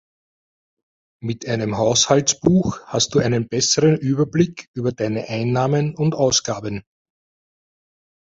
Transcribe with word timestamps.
Mit 1.21 1.47
einem 1.47 1.77
Haushaltsbuch 1.77 2.79
hast 2.87 3.13
du 3.13 3.19
einen 3.19 3.47
besseren 3.47 3.97
Überblick 3.99 4.67
über 4.73 4.91
deine 4.93 5.29
Einnahmen 5.29 5.95
und 5.95 6.15
Ausgaben. 6.15 6.83